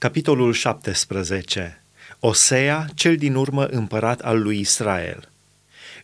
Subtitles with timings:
[0.00, 1.82] Capitolul 17.
[2.20, 5.28] Osea, cel din urmă împărat al lui Israel.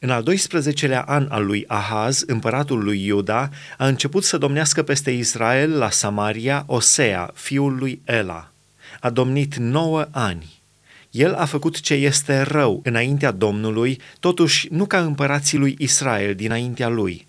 [0.00, 5.10] În al 12-lea an al lui Ahaz, împăratul lui Iuda, a început să domnească peste
[5.10, 8.50] Israel la Samaria Osea, fiul lui Ela.
[9.00, 10.60] A domnit nouă ani.
[11.10, 16.88] El a făcut ce este rău înaintea Domnului, totuși nu ca împărații lui Israel dinaintea
[16.88, 17.26] lui.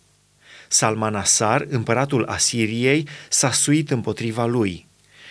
[0.68, 4.85] Salmanasar, împăratul Asiriei, s-a suit împotriva lui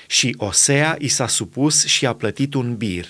[0.06, 3.06] și Osea i s-a supus și a plătit un bir.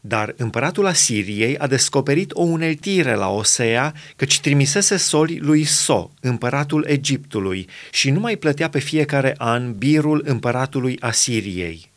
[0.00, 6.84] Dar împăratul Asiriei a descoperit o uneltire la Osea, căci trimisese soli lui So, împăratul
[6.88, 11.90] Egiptului, și nu mai plătea pe fiecare an birul împăratului Asiriei.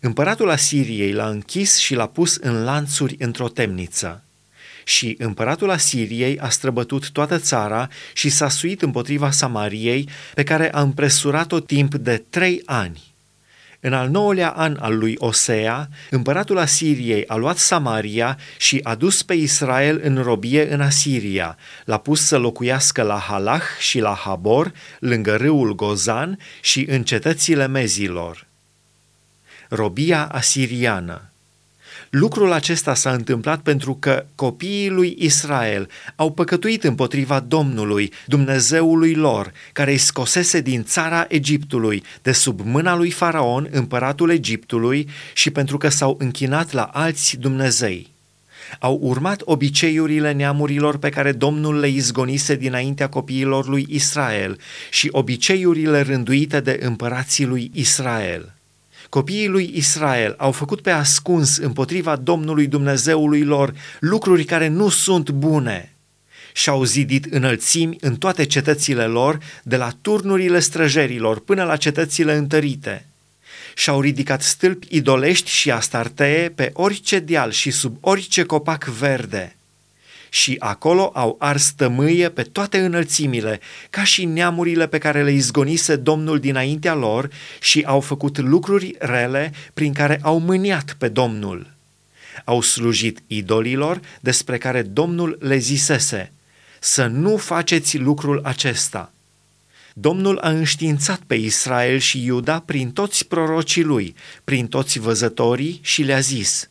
[0.00, 4.24] Împăratul Asiriei l-a închis și l-a pus în lanțuri într-o temniță.
[4.84, 10.80] Și împăratul Asiriei a străbătut toată țara și s-a suit împotriva Samariei, pe care a
[10.80, 13.09] împresurat-o timp de trei ani.
[13.80, 19.22] În al nouălea an al lui Osea, împăratul Asiriei a luat Samaria și a dus
[19.22, 24.72] pe Israel în robie în Asiria, l-a pus să locuiască la Halach și la Habor,
[24.98, 28.46] lângă râul Gozan și în cetățile mezilor.
[29.68, 31.29] Robia asiriană
[32.10, 39.52] Lucrul acesta s-a întâmplat pentru că copiii lui Israel au păcătuit împotriva Domnului, Dumnezeului lor,
[39.72, 45.76] care îi scosese din țara Egiptului, de sub mâna lui Faraon, împăratul Egiptului, și pentru
[45.76, 48.10] că s-au închinat la alți Dumnezei.
[48.78, 54.58] Au urmat obiceiurile neamurilor pe care Domnul le izgonise dinaintea copiilor lui Israel
[54.90, 58.54] și obiceiurile rânduite de împărații lui Israel.
[59.10, 65.30] Copiii lui Israel au făcut pe ascuns împotriva Domnului Dumnezeului lor lucruri care nu sunt
[65.30, 65.92] bune
[66.52, 73.06] și-au zidit înălțimi în toate cetățile lor, de la turnurile străjerilor până la cetățile întărite.
[73.74, 79.54] Și-au ridicat stâlpi idolești și astartee pe orice deal și sub orice copac verde–
[80.30, 83.60] și acolo au ars tămâie pe toate înălțimile,
[83.90, 89.52] ca și neamurile pe care le izgonise Domnul dinaintea lor și au făcut lucruri rele
[89.74, 91.70] prin care au mâniat pe Domnul.
[92.44, 96.32] Au slujit idolilor despre care Domnul le zisese,
[96.80, 99.12] să nu faceți lucrul acesta.
[99.94, 106.02] Domnul a înștiințat pe Israel și Iuda prin toți prorocii lui, prin toți văzătorii și
[106.02, 106.64] le-a zis–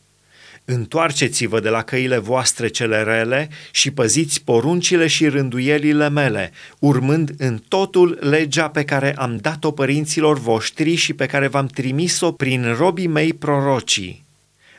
[0.64, 7.62] Întoarceți-vă de la căile voastre cele rele și păziți poruncile și rânduielile mele, urmând în
[7.68, 13.06] totul legea pe care am dat-o părinților voștri și pe care v-am trimis-o prin robii
[13.06, 14.24] mei prorocii.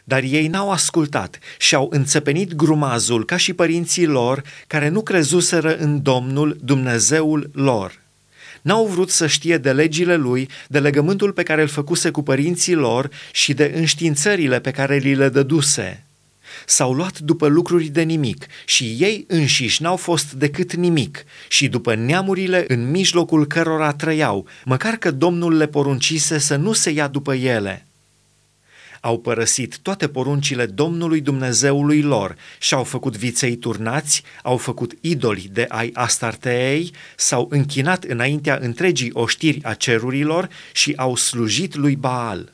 [0.03, 5.77] Dar ei n-au ascultat și au înțepenit grumazul ca și părinții lor care nu crezuseră
[5.77, 7.99] în Domnul Dumnezeul lor
[8.61, 12.73] n-au vrut să știe de legile lui, de legământul pe care îl făcuse cu părinții
[12.73, 16.05] lor și de înștiințările pe care li le dăduse.
[16.65, 21.95] S-au luat după lucruri de nimic și ei înșiși n-au fost decât nimic și după
[21.95, 27.33] neamurile în mijlocul cărora trăiau, măcar că Domnul le poruncise să nu se ia după
[27.33, 27.85] ele
[29.01, 35.49] au părăsit toate poruncile Domnului Dumnezeului lor și au făcut viței turnați, au făcut idoli
[35.53, 42.53] de ai Astarteei, s-au închinat înaintea întregii oștiri a cerurilor și au slujit lui Baal.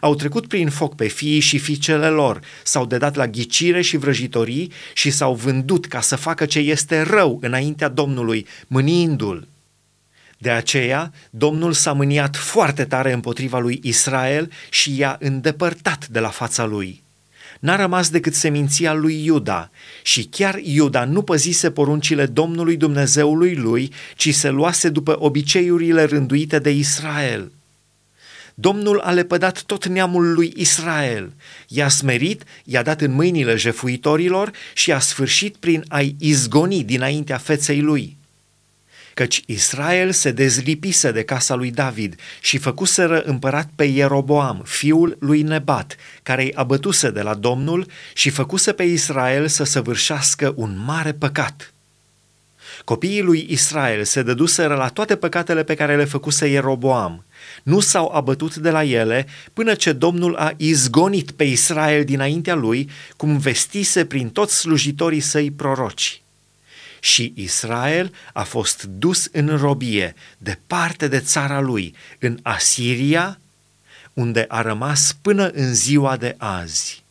[0.00, 4.72] Au trecut prin foc pe fiii și fiicele lor, s-au dedat la ghicire și vrăjitorii
[4.94, 9.46] și s-au vândut ca să facă ce este rău înaintea Domnului, mâniindu-l.
[10.42, 16.28] De aceea, Domnul s-a mâniat foarte tare împotriva lui Israel și i-a îndepărtat de la
[16.28, 17.02] fața lui.
[17.58, 19.70] N-a rămas decât seminția lui Iuda
[20.02, 26.58] și chiar Iuda nu păzise poruncile Domnului Dumnezeului lui, ci se luase după obiceiurile rânduite
[26.58, 27.52] de Israel.
[28.54, 31.32] Domnul a lepădat tot neamul lui Israel,
[31.68, 37.80] i-a smerit, i-a dat în mâinile jefuitorilor și a sfârșit prin a-i izgoni dinaintea feței
[37.80, 38.18] lui
[39.20, 45.42] căci Israel se dezlipise de casa lui David și făcuseră împărat pe Ieroboam, fiul lui
[45.42, 51.12] Nebat, care îi abătuse de la Domnul și făcuse pe Israel să săvârșească un mare
[51.12, 51.72] păcat.
[52.84, 57.24] Copiii lui Israel se dăduseră la toate păcatele pe care le făcuse Ieroboam.
[57.62, 62.90] Nu s-au abătut de la ele până ce Domnul a izgonit pe Israel dinaintea lui,
[63.16, 66.22] cum vestise prin toți slujitorii săi proroci
[67.00, 73.40] și Israel a fost dus în robie departe de țara lui, în Asiria,
[74.12, 77.02] unde a rămas până în ziua de azi.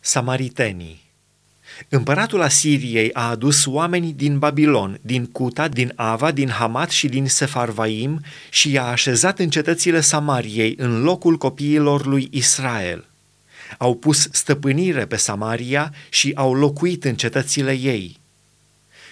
[0.00, 1.02] Samaritenii
[1.88, 7.28] Împăratul Asiriei a adus oameni din Babilon, din Cuta, din Ava, din Hamat și din
[7.28, 8.20] Sefarvaim
[8.50, 13.11] și i-a așezat în cetățile Samariei în locul copiilor lui Israel.
[13.78, 18.20] Au pus stăpânire pe Samaria și au locuit în cetățile ei.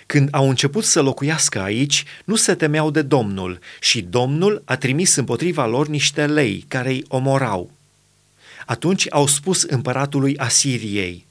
[0.07, 5.17] Când au început să locuiască aici, nu se temeau de Domnul și Domnul a trimis
[5.17, 7.71] împotriva lor niște lei care îi omorau.
[8.67, 11.27] Atunci au spus împăratului Asiriei–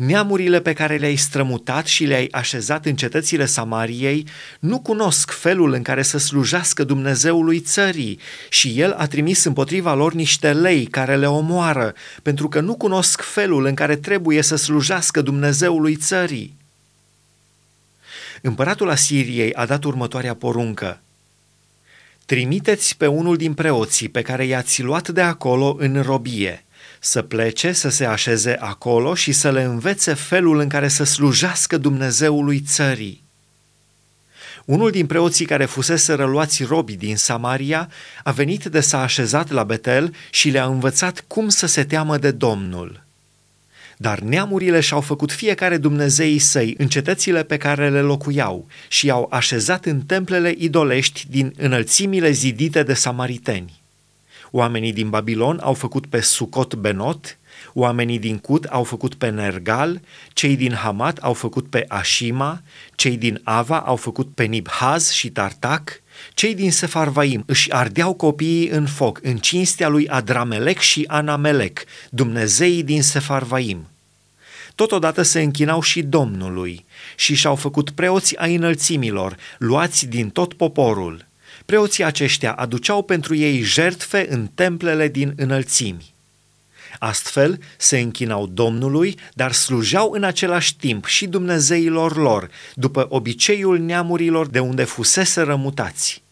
[0.00, 4.26] Neamurile pe care le-ai strămutat și le-ai așezat în cetățile Samariei
[4.60, 8.18] nu cunosc felul în care să slujească Dumnezeului țării
[8.48, 13.20] și El a trimis împotriva lor niște lei care le omoară, pentru că nu cunosc
[13.20, 16.56] felul în care trebuie să slujească Dumnezeului țării.
[18.42, 21.00] Împăratul Asiriei a dat următoarea poruncă.
[22.26, 26.64] Trimiteți pe unul din preoții pe care i-ați luat de acolo în robie–
[27.02, 31.76] să plece, să se așeze acolo și să le învețe felul în care să slujească
[31.76, 33.24] Dumnezeului țării.
[34.64, 37.90] Unul din preoții care fusese răluați robi din Samaria
[38.22, 42.30] a venit de s-a așezat la Betel și le-a învățat cum să se teamă de
[42.30, 43.04] Domnul.
[43.96, 49.28] Dar neamurile și-au făcut fiecare dumnezeii săi în cetățile pe care le locuiau și i-au
[49.30, 53.79] așezat în templele idolești din înălțimile zidite de samariteni.
[54.50, 57.38] Oamenii din Babilon au făcut pe Sucot Benot,
[57.72, 60.00] oamenii din Cut au făcut pe Nergal,
[60.32, 62.62] cei din Hamat au făcut pe Ashima,
[62.94, 66.02] cei din Ava au făcut pe Nibhaz și Tartac,
[66.34, 72.82] cei din Sefarvaim își ardeau copiii în foc în cinstea lui Adramelec și Anamelec, Dumnezeii
[72.82, 73.88] din Sefarvaim.
[74.74, 76.84] Totodată se închinau și Domnului
[77.16, 81.24] și și-au făcut preoți ai înălțimilor, luați din tot poporul–
[81.66, 86.14] Preoții aceștia aduceau pentru ei jertfe în templele din înălțimi.
[86.98, 94.46] Astfel se închinau Domnului, dar slujeau în același timp și Dumnezeilor lor, după obiceiul neamurilor
[94.46, 96.22] de unde fusese rămutați.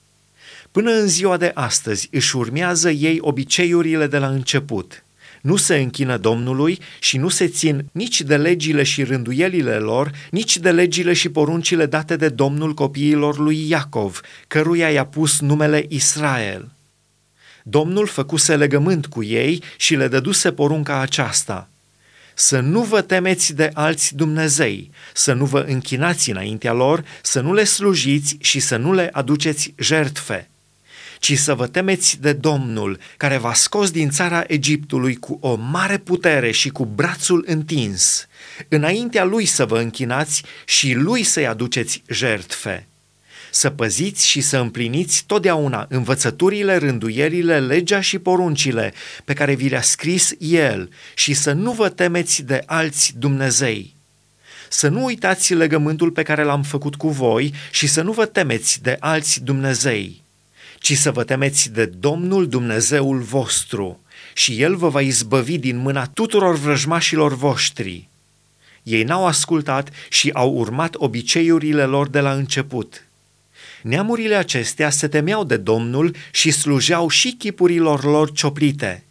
[0.70, 5.02] Până în ziua de astăzi își urmează ei obiceiurile de la început–
[5.40, 10.58] nu se închină Domnului și nu se țin nici de legile și rânduielile lor, nici
[10.58, 16.68] de legile și poruncile date de Domnul copiilor lui Iacov, căruia i-a pus numele Israel.
[17.62, 21.68] Domnul făcuse legământ cu ei și le dăduse porunca aceasta–
[22.38, 27.52] să nu vă temeți de alți Dumnezei, să nu vă închinați înaintea lor, să nu
[27.52, 30.48] le slujiți și să nu le aduceți jertfe
[31.18, 35.98] ci să vă temeți de Domnul, care v-a scos din țara Egiptului cu o mare
[35.98, 38.26] putere și cu brațul întins,
[38.68, 42.86] înaintea lui să vă închinați și lui să-i aduceți jertfe.
[43.50, 48.92] Să păziți și să împliniți totdeauna învățăturile, rânduierile, legea și poruncile
[49.24, 53.96] pe care vi le-a scris El și să nu vă temeți de alți Dumnezei.
[54.68, 58.82] Să nu uitați legământul pe care l-am făcut cu voi și să nu vă temeți
[58.82, 60.26] de alți Dumnezei
[60.78, 64.00] ci să vă temeți de Domnul Dumnezeul vostru
[64.34, 68.08] și El vă va izbăvi din mâna tuturor vrăjmașilor voștri.
[68.82, 73.02] Ei n-au ascultat și au urmat obiceiurile lor de la început.
[73.82, 79.02] Neamurile acestea se temeau de Domnul și slujeau și chipurilor lor cioplite.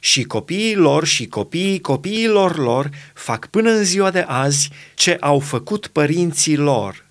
[0.00, 5.38] Și copiii lor și copiii copiilor lor fac până în ziua de azi ce au
[5.38, 7.02] făcut părinții lor–